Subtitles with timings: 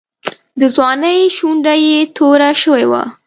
[0.59, 3.03] د ځوانۍ شونډه یې توره شوې وه.